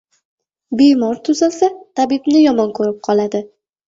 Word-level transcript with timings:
•Bemor 0.77 1.19
tuzalsa— 1.27 1.69
tabibni 1.99 2.41
yomon 2.45 2.73
ko‘rib 2.81 2.97
qoladi. 3.09 3.43